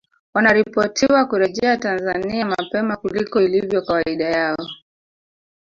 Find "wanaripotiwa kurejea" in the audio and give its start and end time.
0.33-1.77